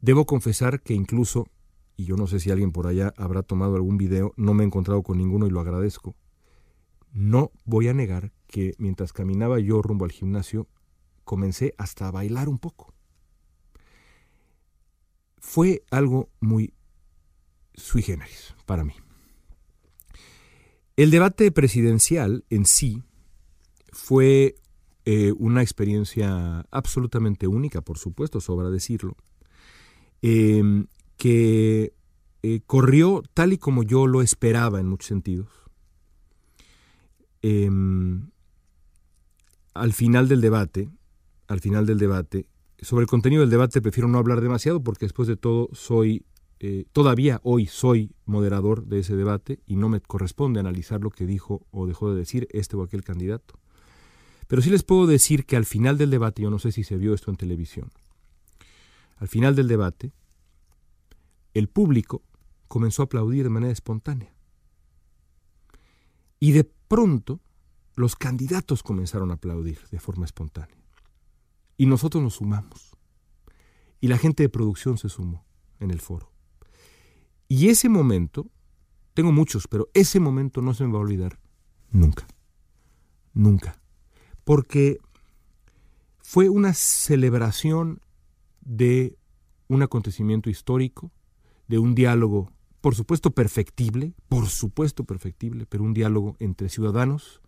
Debo 0.00 0.26
confesar 0.26 0.82
que 0.82 0.94
incluso, 0.94 1.46
y 1.96 2.04
yo 2.04 2.16
no 2.16 2.26
sé 2.26 2.40
si 2.40 2.50
alguien 2.50 2.72
por 2.72 2.86
allá 2.86 3.12
habrá 3.16 3.42
tomado 3.42 3.76
algún 3.76 3.98
video, 3.98 4.32
no 4.36 4.54
me 4.54 4.64
he 4.64 4.66
encontrado 4.66 5.02
con 5.02 5.18
ninguno 5.18 5.46
y 5.46 5.50
lo 5.50 5.60
agradezco, 5.60 6.16
no 7.12 7.52
voy 7.64 7.88
a 7.88 7.94
negar 7.94 8.32
que 8.46 8.74
mientras 8.78 9.12
caminaba 9.12 9.58
yo 9.58 9.82
rumbo 9.82 10.04
al 10.04 10.12
gimnasio, 10.12 10.68
comencé 11.24 11.74
hasta 11.78 12.08
a 12.08 12.10
bailar 12.10 12.48
un 12.48 12.58
poco. 12.58 12.94
Fue 15.38 15.82
algo 15.90 16.30
muy 16.40 16.72
sui 17.74 18.02
generis 18.02 18.54
para 18.66 18.84
mí. 18.84 18.94
El 20.96 21.10
debate 21.10 21.50
presidencial 21.50 22.44
en 22.50 22.66
sí 22.66 23.02
fue 23.92 24.54
eh, 25.04 25.32
una 25.38 25.62
experiencia 25.62 26.66
absolutamente 26.70 27.46
única, 27.46 27.80
por 27.80 27.98
supuesto, 27.98 28.40
sobra 28.40 28.70
decirlo, 28.70 29.16
em, 30.20 30.86
que 31.22 31.94
eh, 32.42 32.62
corrió 32.66 33.22
tal 33.32 33.52
y 33.52 33.58
como 33.58 33.84
yo 33.84 34.08
lo 34.08 34.22
esperaba 34.22 34.80
en 34.80 34.88
muchos 34.88 35.06
sentidos. 35.06 35.46
Em, 37.42 38.30
al 39.72 39.92
final 39.92 40.26
del 40.26 40.40
debate, 40.40 40.90
al 41.46 41.60
final 41.60 41.86
del 41.86 41.98
debate. 41.98 42.48
Sobre 42.80 43.02
el 43.02 43.08
contenido 43.08 43.42
del 43.42 43.50
debate 43.50 43.80
prefiero 43.80 44.08
no 44.08 44.18
hablar 44.18 44.40
demasiado 44.40 44.82
porque 44.82 45.04
después 45.04 45.28
de 45.28 45.36
todo 45.36 45.68
soy, 45.70 46.26
eh, 46.58 46.86
todavía 46.90 47.38
hoy 47.44 47.66
soy 47.66 48.10
moderador 48.24 48.84
de 48.86 48.98
ese 48.98 49.14
debate 49.14 49.60
y 49.64 49.76
no 49.76 49.88
me 49.88 50.00
corresponde 50.00 50.58
analizar 50.58 51.02
lo 51.02 51.10
que 51.10 51.24
dijo 51.24 51.68
o 51.70 51.86
dejó 51.86 52.10
de 52.10 52.18
decir 52.18 52.48
este 52.50 52.74
o 52.74 52.82
aquel 52.82 53.04
candidato. 53.04 53.60
Pero 54.48 54.60
sí 54.60 54.70
les 54.70 54.82
puedo 54.82 55.06
decir 55.06 55.46
que 55.46 55.54
al 55.54 55.66
final 55.66 55.98
del 55.98 56.10
debate, 56.10 56.42
yo 56.42 56.50
no 56.50 56.58
sé 56.58 56.72
si 56.72 56.82
se 56.82 56.96
vio 56.96 57.14
esto 57.14 57.30
en 57.30 57.36
televisión, 57.36 57.92
al 59.18 59.28
final 59.28 59.54
del 59.54 59.68
debate, 59.68 60.10
el 61.54 61.68
público 61.68 62.22
comenzó 62.68 63.02
a 63.02 63.04
aplaudir 63.04 63.44
de 63.44 63.50
manera 63.50 63.72
espontánea. 63.72 64.34
Y 66.40 66.52
de 66.52 66.64
pronto, 66.64 67.40
los 67.94 68.16
candidatos 68.16 68.82
comenzaron 68.82 69.30
a 69.30 69.34
aplaudir 69.34 69.78
de 69.90 70.00
forma 70.00 70.24
espontánea. 70.24 70.76
Y 71.76 71.86
nosotros 71.86 72.22
nos 72.22 72.34
sumamos. 72.34 72.96
Y 74.00 74.08
la 74.08 74.18
gente 74.18 74.42
de 74.42 74.48
producción 74.48 74.98
se 74.98 75.08
sumó 75.08 75.44
en 75.78 75.90
el 75.90 76.00
foro. 76.00 76.32
Y 77.48 77.68
ese 77.68 77.88
momento, 77.88 78.50
tengo 79.14 79.30
muchos, 79.30 79.68
pero 79.68 79.88
ese 79.94 80.20
momento 80.20 80.62
no 80.62 80.74
se 80.74 80.84
me 80.84 80.92
va 80.92 80.98
a 80.98 81.02
olvidar 81.02 81.38
nunca. 81.90 82.26
Nunca. 83.34 83.80
Porque 84.44 84.98
fue 86.18 86.48
una 86.48 86.72
celebración 86.72 88.00
de 88.62 89.18
un 89.68 89.82
acontecimiento 89.82 90.50
histórico, 90.50 91.12
de 91.68 91.78
un 91.78 91.94
diálogo, 91.94 92.52
por 92.80 92.94
supuesto 92.94 93.30
perfectible, 93.30 94.14
por 94.28 94.48
supuesto 94.48 95.04
perfectible, 95.04 95.66
pero 95.66 95.84
un 95.84 95.94
diálogo 95.94 96.36
entre 96.38 96.68
ciudadanos 96.68 97.40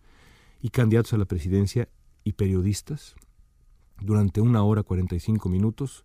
y 0.61 0.71
candidatos 0.71 1.13
a 1.13 1.19
la 1.19 1.25
presidencia 1.25 1.89
y 2.23 2.33
periodistas 2.33 3.17
durante 4.01 4.41
una 4.41 4.63
hora 4.63 4.83
45 4.83 5.49
minutos, 5.49 6.05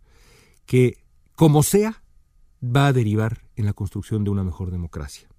que, 0.66 1.04
como 1.36 1.64
sea, 1.64 2.04
va 2.64 2.88
a 2.88 2.94
derivar 2.94 3.44
en 3.56 3.66
la 3.66 3.74
construcción 3.74 4.24
de 4.24 4.30
una 4.30 4.44
mejor 4.44 4.72
democracia. 4.72 5.30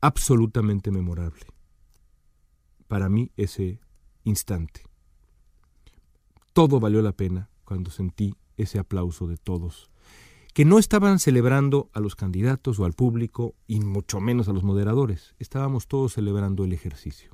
Absolutamente 0.00 0.90
memorable 0.90 1.46
para 2.88 3.08
mí 3.08 3.30
ese 3.36 3.80
instante. 4.24 4.82
Todo 6.52 6.80
valió 6.80 7.02
la 7.02 7.12
pena 7.12 7.50
cuando 7.64 7.90
sentí 7.90 8.34
ese 8.56 8.80
aplauso 8.80 9.28
de 9.28 9.36
todos, 9.36 9.90
que 10.58 10.64
no 10.64 10.80
estaban 10.80 11.20
celebrando 11.20 11.88
a 11.92 12.00
los 12.00 12.16
candidatos 12.16 12.80
o 12.80 12.84
al 12.84 12.92
público, 12.92 13.54
y 13.68 13.78
mucho 13.78 14.18
menos 14.18 14.48
a 14.48 14.52
los 14.52 14.64
moderadores, 14.64 15.36
estábamos 15.38 15.86
todos 15.86 16.14
celebrando 16.14 16.64
el 16.64 16.72
ejercicio. 16.72 17.30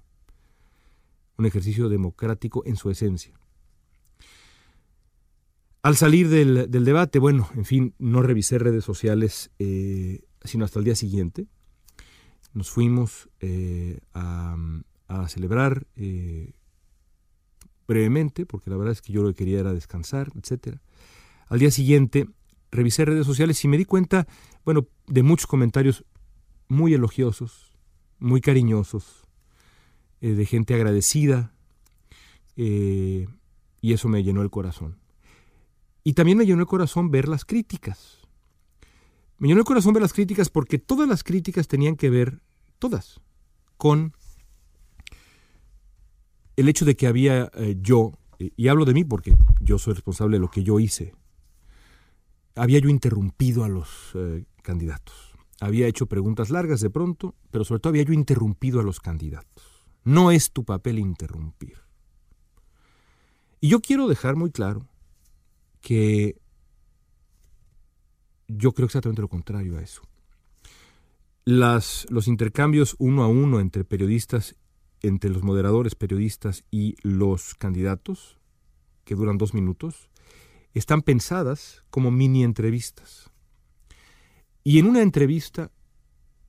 Un 1.39 1.47
ejercicio 1.47 1.89
democrático 1.89 2.63
en 2.67 2.77
su 2.77 2.91
esencia. 2.91 3.33
Al 5.81 5.97
salir 5.97 6.29
del, 6.29 6.71
debate, 6.71 7.19
bueno, 7.19 7.49
en 7.55 7.65
fin, 7.65 7.95
no 7.99 8.21
revisé 8.21 8.59
redes 8.59 8.85
sociales 8.85 9.51
eh, 9.59 10.21
sino 10.43 10.67
hasta 10.67 10.81
el 10.81 10.85
día 10.85 10.95
siguiente. 10.95 11.47
Nos 12.53 12.69
fuimos 12.69 13.31
eh, 13.41 14.01
a, 14.13 14.55
celebrar 15.29 15.87
eh, 15.97 16.53
brevemente, 17.89 18.45
porque 18.45 18.69
la 18.69 18.77
verdad 18.77 18.93
es 18.93 19.01
que 19.01 19.15
yo 19.15 19.23
lo 19.23 19.31
que 19.31 19.37
quería 19.37 19.61
era 19.61 19.73
descansar, 19.73 20.31
etc. 20.37 20.77
Al 21.49 21.59
día 21.59 21.71
siguiente 21.71 22.29
revisé 22.75 23.05
redes 23.05 23.27
sociales 23.27 23.65
y 23.65 23.69
me 23.69 23.79
di 23.79 23.85
cuenta, 23.85 24.27
bueno, 24.65 24.87
de 25.07 25.23
muchos 25.23 25.47
comentarios 25.47 26.05
muy 26.69 26.93
elogiosos, 26.93 27.73
muy 28.19 28.41
cariñosos, 28.41 29.23
eh, 30.21 30.33
de 30.33 30.45
gente 30.45 30.75
agradecida, 30.75 31.55
eh, 32.57 33.29
y 33.81 33.93
eso 33.93 34.09
me 34.09 34.23
llenó 34.23 34.43
el 34.43 34.51
corazón. 34.51 34.99
Y 36.03 36.15
también 36.15 36.37
me 36.37 36.47
llenó 36.47 36.61
el 36.61 36.67
corazón 36.67 37.11
ver 37.11 37.29
las 37.29 37.45
críticas. 37.45 38.19
Me 39.39 39.49
llenó 39.49 39.61
el 39.61 39.67
corazón 39.67 39.95
ver 39.95 40.03
las 40.03 40.13
críticas 40.13 40.51
porque 40.51 40.79
todas 40.79 41.09
las 41.09 41.23
críticas 41.23 41.69
tenían 41.69 41.97
que 41.97 42.11
ver, 42.11 42.41
todas, 42.79 43.21
con 43.77 44.15
el 46.57 46.69
hecho 46.69 46.85
de 46.85 46.97
que 46.97 47.07
había 47.07 47.51
eh, 47.55 47.77
yo, 47.81 48.13
y 48.39 48.69
hablo 48.69 48.85
de 48.85 48.95
mí 48.95 49.05
porque 49.05 49.37
yo 49.61 49.79
soy 49.79 49.95
responsable 49.95 50.37
de 50.37 50.41
lo 50.41 50.51
que 50.51 50.63
yo 50.63 50.81
hice, 50.81 51.15
había 52.55 52.79
yo 52.79 52.89
interrumpido 52.89 53.65
a 53.65 53.69
los 53.69 54.13
eh, 54.15 54.45
candidatos. 54.63 55.35
Había 55.61 55.87
hecho 55.87 56.07
preguntas 56.07 56.51
largas 56.51 56.81
de 56.81 56.91
pronto, 56.91 57.35
pero 57.51 57.65
sobre 57.65 57.81
todo 57.81 57.91
había 57.91 58.03
yo 58.03 58.13
interrumpido 58.13 58.81
a 58.81 58.83
los 58.83 59.01
candidatos. 59.01 59.87
No 60.05 60.31
es 60.31 60.53
tu 60.53 60.65
papel 60.65 60.99
interrumpir. 60.99 61.79
Y 63.61 63.69
yo 63.69 63.81
quiero 63.81 64.09
dejar 64.09 64.37
muy 64.37 64.51
claro 64.51 64.87
que 65.81 66.39
yo 68.47 68.73
creo 68.73 68.87
exactamente 68.87 69.23
lo 69.23 69.29
contrario 69.29 69.79
a 69.79 69.83
eso. 69.83 70.03
Las, 71.47 72.07
los 72.11 72.29
intercambios 72.29 72.97
uno 72.99 73.23
a 73.23 73.29
uno 73.29 73.61
entre 73.61 73.85
periodistas 73.85 74.57
entre 75.07 75.31
los 75.31 75.43
moderadores, 75.43 75.95
periodistas 75.95 76.65
y 76.71 76.97
los 77.03 77.55
candidatos, 77.55 78.39
que 79.05 79.15
duran 79.15 79.37
dos 79.37 79.53
minutos, 79.53 80.09
están 80.79 81.03
pensadas 81.03 81.83
como 81.91 82.11
mini 82.11 82.45
entrevistas. 82.45 83.31
Y 84.63 84.79
en 84.79 84.87
una 84.87 85.03
entrevista, 85.03 85.71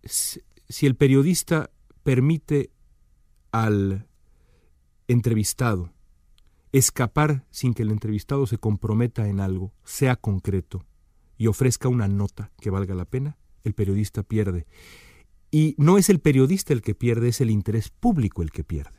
si 0.03 0.85
el 0.85 0.95
periodista 0.95 1.69
permite 2.03 2.71
al 3.51 4.07
entrevistado 5.07 5.91
escapar 6.71 7.45
sin 7.51 7.73
que 7.73 7.83
el 7.83 7.91
entrevistado 7.91 8.47
se 8.47 8.57
comprometa 8.57 9.29
en 9.29 9.39
algo, 9.39 9.73
sea 9.83 10.15
concreto, 10.15 10.85
y 11.37 11.47
ofrezca 11.47 11.87
una 11.87 12.07
nota 12.07 12.51
que 12.59 12.69
valga 12.69 12.95
la 12.95 13.05
pena, 13.05 13.37
el 13.63 13.73
periodista 13.73 14.23
pierde. 14.23 14.65
Y 15.51 15.75
no 15.77 15.97
es 15.97 16.09
el 16.09 16.19
periodista 16.19 16.73
el 16.73 16.81
que 16.81 16.95
pierde, 16.95 17.29
es 17.29 17.41
el 17.41 17.49
interés 17.49 17.89
público 17.89 18.41
el 18.41 18.51
que 18.51 18.63
pierde. 18.63 18.94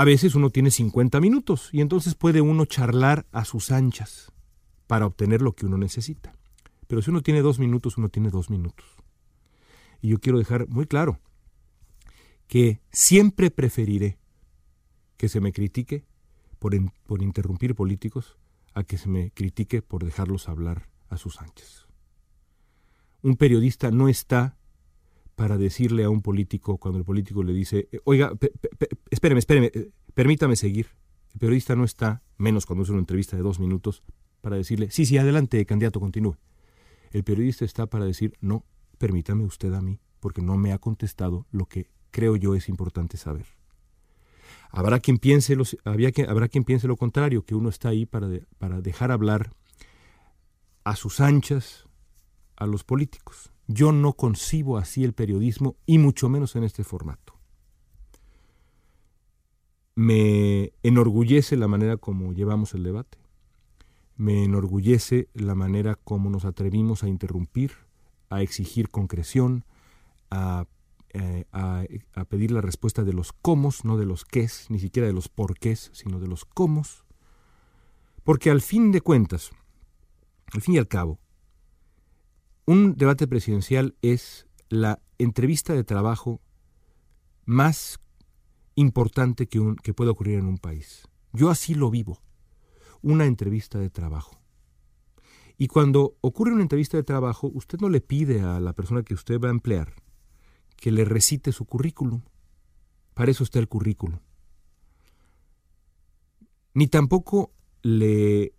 A 0.00 0.04
veces 0.04 0.34
uno 0.34 0.48
tiene 0.48 0.70
50 0.70 1.20
minutos 1.20 1.68
y 1.72 1.82
entonces 1.82 2.14
puede 2.14 2.40
uno 2.40 2.64
charlar 2.64 3.26
a 3.32 3.44
sus 3.44 3.70
anchas 3.70 4.32
para 4.86 5.04
obtener 5.04 5.42
lo 5.42 5.52
que 5.52 5.66
uno 5.66 5.76
necesita. 5.76 6.34
Pero 6.86 7.02
si 7.02 7.10
uno 7.10 7.20
tiene 7.20 7.42
dos 7.42 7.58
minutos, 7.58 7.98
uno 7.98 8.08
tiene 8.08 8.30
dos 8.30 8.48
minutos. 8.48 8.86
Y 10.00 10.08
yo 10.08 10.18
quiero 10.18 10.38
dejar 10.38 10.66
muy 10.68 10.86
claro 10.86 11.20
que 12.46 12.80
siempre 12.90 13.50
preferiré 13.50 14.16
que 15.18 15.28
se 15.28 15.42
me 15.42 15.52
critique 15.52 16.06
por, 16.58 16.72
por 17.02 17.20
interrumpir 17.20 17.74
políticos 17.74 18.38
a 18.72 18.84
que 18.84 18.96
se 18.96 19.10
me 19.10 19.32
critique 19.32 19.82
por 19.82 20.02
dejarlos 20.02 20.48
hablar 20.48 20.88
a 21.10 21.18
sus 21.18 21.42
anchas. 21.42 21.88
Un 23.20 23.36
periodista 23.36 23.90
no 23.90 24.08
está 24.08 24.56
para 25.40 25.56
decirle 25.56 26.04
a 26.04 26.10
un 26.10 26.20
político 26.20 26.76
cuando 26.76 26.98
el 26.98 27.04
político 27.06 27.42
le 27.42 27.54
dice, 27.54 27.88
eh, 27.92 28.00
oiga, 28.04 28.30
espéreme, 29.10 29.38
espéreme, 29.38 29.70
eh, 29.72 29.90
permítame 30.12 30.54
seguir. 30.54 30.88
El 31.32 31.40
periodista 31.40 31.74
no 31.74 31.84
está, 31.84 32.22
menos 32.36 32.66
cuando 32.66 32.82
es 32.82 32.90
una 32.90 32.98
entrevista 32.98 33.38
de 33.38 33.42
dos 33.42 33.58
minutos, 33.58 34.02
para 34.42 34.56
decirle, 34.56 34.90
sí, 34.90 35.06
sí, 35.06 35.16
adelante, 35.16 35.64
candidato, 35.64 35.98
continúe. 35.98 36.36
El 37.10 37.24
periodista 37.24 37.64
está 37.64 37.86
para 37.86 38.04
decir, 38.04 38.34
no, 38.42 38.66
permítame 38.98 39.44
usted 39.44 39.72
a 39.72 39.80
mí, 39.80 39.98
porque 40.20 40.42
no 40.42 40.58
me 40.58 40.74
ha 40.74 40.78
contestado 40.78 41.46
lo 41.52 41.64
que 41.64 41.88
creo 42.10 42.36
yo 42.36 42.54
es 42.54 42.68
importante 42.68 43.16
saber. 43.16 43.46
Habrá 44.68 45.00
quien 45.00 45.16
piense, 45.16 45.56
los, 45.56 45.74
habrá 45.84 46.48
quien 46.48 46.64
piense 46.64 46.86
lo 46.86 46.98
contrario, 46.98 47.46
que 47.46 47.54
uno 47.54 47.70
está 47.70 47.88
ahí 47.88 48.04
para, 48.04 48.28
para 48.58 48.82
dejar 48.82 49.10
hablar 49.10 49.54
a 50.84 50.96
sus 50.96 51.18
anchas, 51.18 51.86
a 52.56 52.66
los 52.66 52.84
políticos. 52.84 53.50
Yo 53.72 53.92
no 53.92 54.14
concibo 54.14 54.78
así 54.78 55.04
el 55.04 55.12
periodismo 55.12 55.76
y 55.86 55.98
mucho 55.98 56.28
menos 56.28 56.56
en 56.56 56.64
este 56.64 56.82
formato. 56.82 57.34
Me 59.94 60.72
enorgullece 60.82 61.56
la 61.56 61.68
manera 61.68 61.96
como 61.96 62.32
llevamos 62.32 62.74
el 62.74 62.82
debate. 62.82 63.18
Me 64.16 64.42
enorgullece 64.42 65.28
la 65.34 65.54
manera 65.54 65.94
como 65.94 66.30
nos 66.30 66.44
atrevimos 66.44 67.04
a 67.04 67.08
interrumpir, 67.08 67.70
a 68.28 68.42
exigir 68.42 68.88
concreción, 68.88 69.64
a, 70.32 70.66
eh, 71.10 71.44
pedir 72.28 72.50
la 72.50 72.62
respuesta 72.62 73.04
de 73.04 73.12
los 73.12 73.32
cómo, 73.32 73.70
no 73.84 73.96
de 73.96 74.04
los 74.04 74.24
qué, 74.24 74.48
ni 74.68 74.80
siquiera 74.80 75.06
de 75.06 75.14
los 75.14 75.28
porqués, 75.28 75.90
sino 75.92 76.18
de 76.18 76.26
los 76.26 76.44
cómo. 76.44 76.82
Porque 78.24 78.50
al 78.50 78.62
fin 78.62 78.90
de 78.90 79.00
cuentas, 79.00 79.52
al 80.52 80.60
fin 80.60 80.74
y 80.74 80.78
al 80.78 80.88
cabo, 80.88 81.20
un 82.66 82.94
debate 82.96 83.26
presidencial 83.26 83.96
es 84.02 84.46
la 84.68 85.00
entrevista 85.18 85.74
de 85.74 85.84
trabajo 85.84 86.40
más 87.44 88.00
importante 88.74 89.48
que, 89.48 89.60
un, 89.60 89.76
puede 89.76 90.10
ocurrir 90.10 90.38
en 90.38 90.46
un 90.46 90.58
país. 90.58 91.08
Yo 91.32 91.50
así 91.50 91.74
lo 91.74 91.90
vivo, 91.90 92.22
una 93.02 93.26
entrevista 93.26 93.78
de 93.78 93.90
trabajo. 93.90 94.40
Y 95.58 95.66
cuando 95.66 96.16
ocurre 96.22 96.52
una 96.52 96.62
entrevista 96.62 96.96
de 96.96 97.02
trabajo, 97.02 97.50
usted 97.52 97.78
no 97.80 97.90
le 97.90 98.00
pide 98.00 98.40
a 98.40 98.60
la 98.60 98.72
persona 98.72 99.02
que 99.02 99.14
usted 99.14 99.38
va 99.38 99.48
a 99.48 99.52
emplear 99.52 99.94
que 100.80 100.90
le 100.90 101.04
recite 101.04 101.52
su 101.52 101.66
currículum. 101.66 102.22
Para 103.12 103.30
eso 103.30 103.44
está 103.44 103.58
el 103.58 103.68
currículum. 103.68 104.18
Ni 106.72 106.86
tampoco 106.86 107.52
le 107.82 108.54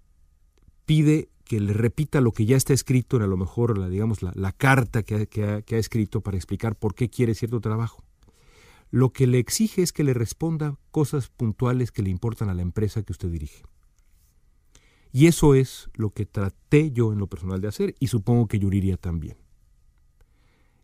pide 0.85 1.30
que 1.51 1.59
le 1.59 1.73
repita 1.73 2.21
lo 2.21 2.31
que 2.31 2.45
ya 2.45 2.55
está 2.55 2.71
escrito 2.71 3.17
en 3.17 3.23
a 3.23 3.27
lo 3.27 3.35
mejor 3.35 3.77
la, 3.77 3.89
digamos, 3.89 4.21
la, 4.21 4.51
carta 4.53 5.03
que 5.03 5.27
ha, 5.43 5.77
escrito 5.77 6.21
para 6.21 6.37
explicar 6.37 6.77
por 6.77 6.95
qué 6.95 7.09
quiere 7.09 7.35
cierto 7.35 7.59
trabajo. 7.59 8.05
Lo 8.89 9.09
que 9.11 9.27
le 9.27 9.37
exige 9.37 9.81
es 9.81 9.91
que 9.91 10.05
le 10.05 10.13
responda 10.13 10.77
cosas 10.91 11.27
puntuales 11.27 11.91
que 11.91 12.03
le 12.03 12.09
importan 12.09 12.47
a 12.47 12.53
la 12.53 12.61
empresa 12.61 13.03
que 13.03 13.11
usted 13.11 13.27
dirige. 13.27 13.65
Y 15.11 15.27
eso 15.27 15.53
es 15.53 15.89
lo 15.93 16.11
que 16.11 16.25
traté 16.25 16.93
yo 16.93 17.11
en 17.11 17.19
lo 17.19 17.27
personal 17.27 17.59
de 17.59 17.67
hacer 17.67 17.95
y 17.99 18.07
supongo 18.07 18.47
que 18.47 18.57
Yuriria 18.57 18.95
también. 18.95 19.35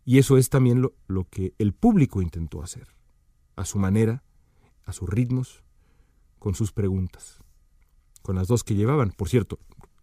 Y 0.03 0.17
eso 0.17 0.37
es 0.37 0.49
también 0.49 0.81
lo, 0.81 0.95
lo 1.07 1.29
que 1.29 1.53
el 1.59 1.71
público 1.71 2.21
intentó 2.21 2.61
hacer, 2.61 2.89
a 3.55 3.63
su 3.63 3.79
manera, 3.79 4.21
a 4.83 4.91
sus 4.91 5.07
ritmos, 5.07 5.63
con 6.39 6.55
sus 6.55 6.73
preguntas, 6.73 7.41
con 8.21 8.35
las 8.35 8.49
dos 8.49 8.65
que 8.65 8.75
llevaban. 8.75 9.11
Por 9.11 9.29
cierto, 9.29 9.59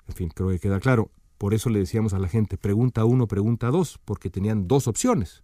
en 0.09 0.15
fin, 0.15 0.29
creo 0.29 0.51
que 0.51 0.59
queda 0.59 0.81
claro. 0.81 1.11
Por 1.39 1.55
eso 1.55 1.71
le 1.71 1.81
decíamos 1.81 2.15
a 2.15 2.19
la 2.19 2.29
gente, 2.29 2.57
pregunta 2.57 3.05
uno, 3.05 3.27
pregunta 3.27 3.71
dos, 3.71 3.99
porque 4.05 4.31
tenían 4.31 4.69
dos 4.69 4.87
opciones. 4.87 5.43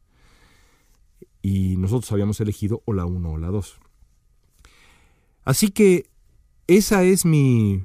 Y 1.42 1.76
nosotros 1.76 2.10
habíamos 2.12 2.40
elegido 2.40 2.82
o 2.84 2.92
la 2.92 3.06
uno 3.06 3.32
o 3.32 3.38
la 3.38 3.48
dos. 3.48 3.80
Así 5.44 5.70
que 5.70 6.10
esa 6.66 7.02
es 7.02 7.24
mi 7.24 7.82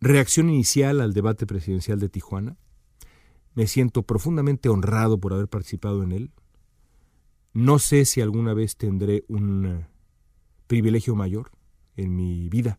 reacción 0.00 0.50
inicial 0.50 1.00
al 1.00 1.14
debate 1.14 1.46
presidencial 1.46 1.98
de 1.98 2.08
Tijuana. 2.08 2.56
Me 3.54 3.66
siento 3.66 4.02
profundamente 4.02 4.68
honrado 4.68 5.18
por 5.18 5.32
haber 5.32 5.48
participado 5.48 6.02
en 6.02 6.12
él. 6.12 6.30
No 7.54 7.78
sé 7.78 8.04
si 8.04 8.20
alguna 8.20 8.52
vez 8.52 8.76
tendré 8.76 9.24
un 9.28 9.86
privilegio 10.66 11.16
mayor 11.16 11.50
en 11.96 12.14
mi 12.14 12.50
vida, 12.50 12.78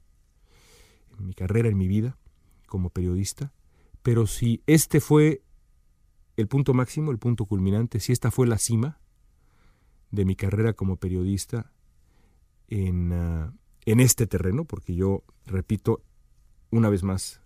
en 1.18 1.26
mi 1.26 1.34
carrera, 1.34 1.68
en 1.68 1.78
mi 1.78 1.88
vida 1.88 2.18
como 2.68 2.92
periodista, 2.92 3.54
pero 4.04 4.28
si 4.28 4.62
este 4.68 5.00
fue 5.00 5.42
el 6.36 6.48
punto 6.48 6.74
máximo, 6.74 7.12
el 7.12 7.18
punto 7.18 7.46
culminante, 7.46 8.00
si 8.00 8.12
esta 8.12 8.30
fue 8.30 8.46
la 8.48 8.60
cima 8.60 9.00
de 10.12 10.24
mi 10.24 10.36
carrera 10.36 10.74
como 10.74 10.98
periodista 10.98 11.72
en, 12.68 13.12
ah, 13.12 13.54
en 13.86 14.00
este 14.00 14.28
terreno, 14.28 14.66
porque 14.66 14.96
yo 14.96 15.24
repito 15.46 16.04
una 16.70 16.90
vez 16.90 17.04
más 17.04 17.42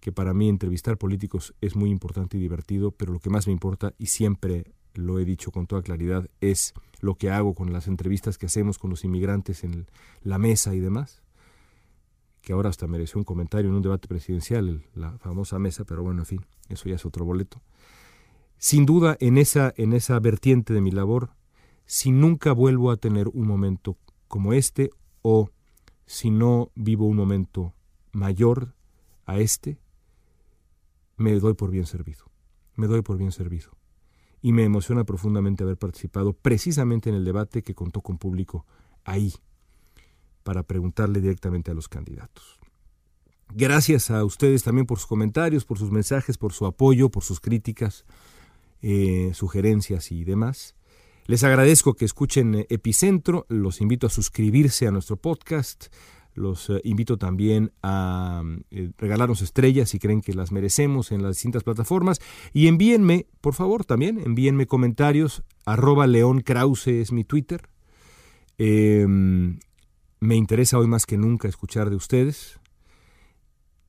que 0.00 0.12
para 0.12 0.32
mí 0.32 0.48
entrevistar 0.48 0.96
políticos 0.98 1.54
es 1.60 1.74
muy 1.74 1.90
importante 1.90 2.36
y 2.36 2.40
divertido, 2.40 2.92
pero 2.92 3.12
lo 3.12 3.18
que 3.18 3.30
más 3.30 3.46
me 3.46 3.52
importa, 3.52 3.94
y 3.98 4.06
siempre 4.06 4.72
lo 4.94 5.18
he 5.18 5.24
dicho 5.24 5.50
con 5.50 5.66
toda 5.66 5.82
claridad, 5.82 6.28
es 6.40 6.74
lo 7.00 7.16
que 7.16 7.30
hago 7.30 7.54
con 7.54 7.72
las 7.72 7.88
entrevistas 7.88 8.38
que 8.38 8.46
hacemos 8.46 8.78
con 8.78 8.90
los 8.90 9.04
inmigrantes 9.04 9.64
en 9.64 9.86
la 10.22 10.38
mesa 10.38 10.74
y 10.74 10.80
demás, 10.80 11.22
que 12.48 12.54
ahora 12.54 12.70
hasta 12.70 12.86
mereció 12.86 13.18
un 13.18 13.24
comentario 13.24 13.68
en 13.68 13.76
un 13.76 13.82
debate 13.82 14.08
presidencial, 14.08 14.82
la 14.94 15.18
famosa 15.18 15.58
mesa, 15.58 15.84
pero 15.84 16.02
bueno, 16.02 16.22
en 16.22 16.24
fin, 16.24 16.46
eso 16.70 16.88
ya 16.88 16.94
es 16.94 17.04
otro 17.04 17.26
boleto. 17.26 17.60
Sin 18.56 18.86
duda, 18.86 19.18
en 19.20 19.36
esa, 19.36 19.74
en 19.76 19.92
esa 19.92 20.18
vertiente 20.18 20.72
de 20.72 20.80
mi 20.80 20.90
labor, 20.90 21.28
si 21.84 22.10
nunca 22.10 22.52
vuelvo 22.52 22.90
a 22.90 22.96
tener 22.96 23.28
un 23.28 23.46
momento 23.46 23.98
como 24.28 24.54
este, 24.54 24.88
o 25.20 25.50
si 26.06 26.30
no 26.30 26.70
vivo 26.74 27.04
un 27.04 27.18
momento 27.18 27.74
mayor 28.12 28.72
a 29.26 29.36
este, 29.36 29.78
me 31.18 31.38
doy 31.38 31.52
por 31.52 31.70
bien 31.70 31.84
servido. 31.84 32.24
Me 32.76 32.86
doy 32.86 33.02
por 33.02 33.18
bien 33.18 33.30
servido. 33.30 33.72
Y 34.40 34.52
me 34.52 34.64
emociona 34.64 35.04
profundamente 35.04 35.64
haber 35.64 35.76
participado 35.76 36.32
precisamente 36.32 37.10
en 37.10 37.16
el 37.16 37.26
debate 37.26 37.62
que 37.62 37.74
contó 37.74 38.00
con 38.00 38.16
público 38.16 38.64
ahí, 39.04 39.34
para 40.48 40.62
preguntarle 40.62 41.20
directamente 41.20 41.70
a 41.70 41.74
los 41.74 41.88
candidatos. 41.88 42.58
Gracias 43.54 44.10
a 44.10 44.24
ustedes 44.24 44.62
también 44.62 44.86
por 44.86 44.96
sus 44.96 45.06
comentarios, 45.06 45.66
por 45.66 45.78
sus 45.78 45.90
mensajes, 45.90 46.38
por 46.38 46.54
su 46.54 46.64
apoyo, 46.64 47.10
por 47.10 47.22
sus 47.22 47.38
críticas, 47.38 48.06
eh, 48.80 49.32
sugerencias 49.34 50.10
y 50.10 50.24
demás. 50.24 50.74
Les 51.26 51.44
agradezco 51.44 51.92
que 51.92 52.06
escuchen 52.06 52.64
Epicentro, 52.70 53.44
los 53.50 53.82
invito 53.82 54.06
a 54.06 54.10
suscribirse 54.10 54.86
a 54.86 54.90
nuestro 54.90 55.18
podcast, 55.18 55.88
los 56.32 56.70
eh, 56.70 56.80
invito 56.82 57.18
también 57.18 57.72
a 57.82 58.42
eh, 58.70 58.92
regalarnos 58.96 59.42
estrellas 59.42 59.90
si 59.90 59.98
creen 59.98 60.22
que 60.22 60.32
las 60.32 60.50
merecemos 60.50 61.12
en 61.12 61.22
las 61.22 61.36
distintas 61.36 61.62
plataformas. 61.62 62.22
Y 62.54 62.68
envíenme, 62.68 63.26
por 63.42 63.52
favor, 63.52 63.84
también, 63.84 64.18
envíenme 64.18 64.64
comentarios. 64.64 65.42
Arroba 65.66 66.06
León 66.06 66.40
Krause 66.40 66.86
es 66.86 67.12
mi 67.12 67.24
Twitter. 67.24 67.68
Em, 68.56 69.60
me 70.20 70.36
interesa 70.36 70.78
hoy 70.78 70.86
más 70.86 71.06
que 71.06 71.16
nunca 71.16 71.48
escuchar 71.48 71.90
de 71.90 71.96
ustedes. 71.96 72.60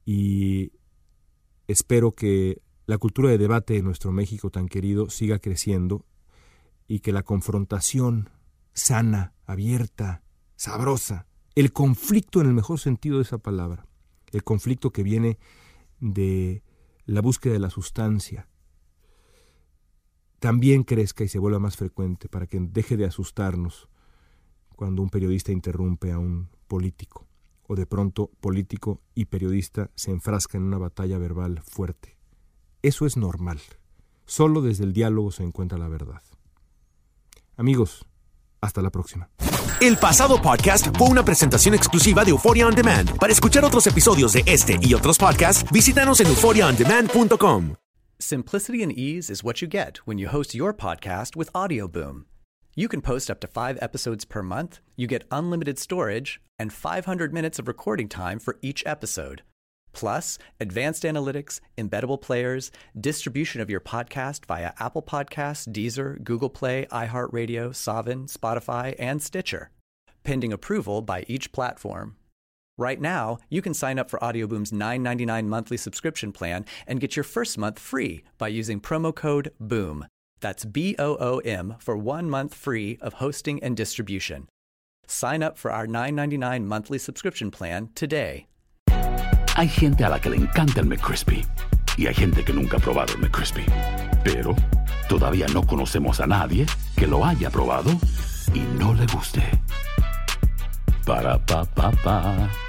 Y 0.05 0.71
espero 1.67 2.13
que 2.13 2.61
la 2.85 2.97
cultura 2.97 3.29
de 3.29 3.37
debate 3.37 3.77
en 3.77 3.85
nuestro 3.85 4.11
México 4.11 4.49
tan 4.49 4.67
querido 4.67 5.09
siga 5.09 5.39
creciendo 5.39 6.05
y 6.87 6.99
que 6.99 7.11
la 7.11 7.23
confrontación 7.23 8.29
sana, 8.73 9.33
abierta, 9.45 10.23
sabrosa, 10.55 11.27
el 11.55 11.71
conflicto 11.71 12.41
en 12.41 12.47
el 12.47 12.53
mejor 12.53 12.79
sentido 12.79 13.17
de 13.17 13.23
esa 13.23 13.37
palabra, 13.37 13.85
el 14.31 14.43
conflicto 14.43 14.91
que 14.91 15.03
viene 15.03 15.37
de 15.99 16.63
la 17.05 17.21
búsqueda 17.21 17.53
de 17.53 17.59
la 17.59 17.69
sustancia, 17.69 18.47
también 20.39 20.83
crezca 20.83 21.23
y 21.23 21.27
se 21.27 21.39
vuelva 21.39 21.59
más 21.59 21.75
frecuente 21.75 22.29
para 22.29 22.47
que 22.47 22.59
deje 22.59 22.97
de 22.97 23.05
asustarnos 23.05 23.89
cuando 24.79 25.01
un 25.01 25.09
periodista 25.09 25.51
interrumpe 25.51 26.13
a 26.13 26.19
un 26.19 26.47
político 26.69 27.27
o 27.67 27.75
de 27.75 27.85
pronto 27.85 28.31
político 28.39 29.01
y 29.13 29.25
periodista 29.25 29.91
se 29.93 30.09
enfrascan 30.09 30.61
en 30.61 30.67
una 30.69 30.77
batalla 30.77 31.17
verbal 31.17 31.61
fuerte. 31.63 32.15
Eso 32.81 33.05
es 33.05 33.17
normal. 33.17 33.59
Solo 34.25 34.61
desde 34.61 34.85
el 34.85 34.93
diálogo 34.93 35.31
se 35.31 35.43
encuentra 35.43 35.77
la 35.77 35.89
verdad. 35.89 36.21
Amigos, 37.57 38.05
hasta 38.61 38.81
la 38.81 38.89
próxima. 38.89 39.29
El 39.81 39.97
pasado 39.97 40.41
podcast 40.41 40.97
fue 40.97 41.09
una 41.09 41.25
presentación 41.25 41.75
exclusiva 41.75 42.23
de 42.23 42.31
Euphoria 42.31 42.65
On 42.65 42.73
Demand. 42.73 43.17
Para 43.17 43.33
escuchar 43.33 43.65
otros 43.65 43.85
episodios 43.85 44.31
de 44.31 44.43
este 44.45 44.79
y 44.81 44.93
otros 44.93 45.17
podcasts, 45.17 45.69
visítanos 45.73 46.21
en 46.21 46.27
euphoriaondemand.com. 46.27 47.73
Simplicity 48.17 48.81
and 48.81 48.93
ease 48.93 49.29
is 49.29 49.43
what 49.43 49.55
you 49.55 49.67
get 49.67 49.97
when 50.05 50.17
you 50.17 50.29
host 50.29 50.55
your 50.55 50.73
podcast 50.73 51.35
with 51.35 51.49
Audioboom. 51.53 52.23
You 52.79 52.87
can 52.87 53.01
post 53.01 53.29
up 53.29 53.41
to 53.41 53.47
five 53.47 53.77
episodes 53.81 54.23
per 54.23 54.41
month, 54.41 54.79
you 54.95 55.05
get 55.05 55.27
unlimited 55.31 55.77
storage, 55.77 56.39
and 56.57 56.71
500 56.71 57.33
minutes 57.33 57.59
of 57.59 57.67
recording 57.67 58.07
time 58.07 58.39
for 58.39 58.57
each 58.61 58.85
episode. 58.85 59.41
Plus, 59.91 60.39
advanced 60.61 61.03
analytics, 61.03 61.59
embeddable 61.77 62.21
players, 62.21 62.71
distribution 62.97 63.59
of 63.59 63.69
your 63.69 63.81
podcast 63.81 64.45
via 64.45 64.71
Apple 64.79 65.01
Podcasts, 65.01 65.67
Deezer, 65.67 66.23
Google 66.23 66.49
Play, 66.49 66.87
iHeartRadio, 66.89 67.75
Savin, 67.75 68.27
Spotify, 68.27 68.95
and 68.97 69.21
Stitcher, 69.21 69.71
pending 70.23 70.53
approval 70.53 71.01
by 71.01 71.25
each 71.27 71.51
platform. 71.51 72.15
Right 72.77 73.01
now, 73.01 73.39
you 73.49 73.61
can 73.61 73.73
sign 73.73 73.99
up 73.99 74.09
for 74.09 74.23
Audioboom's 74.23 74.71
$9.99 74.71 75.47
monthly 75.47 75.75
subscription 75.75 76.31
plan 76.31 76.63
and 76.87 77.01
get 77.01 77.17
your 77.17 77.25
first 77.25 77.57
month 77.57 77.77
free 77.77 78.23
by 78.37 78.47
using 78.47 78.79
promo 78.79 79.13
code 79.13 79.51
BOOM. 79.59 80.05
That's 80.41 80.65
B 80.65 80.95
O 80.99 81.17
O 81.19 81.39
M 81.39 81.75
for 81.79 81.97
one 81.97 82.29
month 82.29 82.53
free 82.53 82.97
of 83.01 83.13
hosting 83.13 83.61
and 83.63 83.75
distribution. 83.75 84.47
Sign 85.07 85.41
up 85.41 85.57
for 85.57 85.71
our 85.71 85.87
$9.99 85.87 86.65
monthly 86.65 86.97
subscription 86.99 87.51
plan 87.51 87.89
today. 87.95 88.45
Hay 89.55 89.67
gente 89.67 90.05
a 90.05 90.09
la 90.09 90.19
que 90.19 90.29
le 90.29 90.37
encanta 90.37 90.79
el 90.79 90.85
McCrispy 90.85 91.45
y 91.97 92.07
hay 92.07 92.13
gente 92.13 92.45
que 92.45 92.53
nunca 92.53 92.77
ha 92.77 92.79
probado 92.79 93.13
el 93.13 93.19
McCrispy. 93.19 93.65
Pero 94.23 94.55
todavía 95.09 95.47
no 95.47 95.63
conocemos 95.65 96.21
a 96.21 96.27
nadie 96.27 96.65
que 96.95 97.07
lo 97.07 97.25
haya 97.25 97.49
probado 97.49 97.91
y 98.53 98.59
no 98.77 98.93
le 98.93 99.05
guste. 99.07 99.41
Para 101.05 101.43
pa 101.45 101.65
pa 101.65 101.91
pa. 102.03 102.68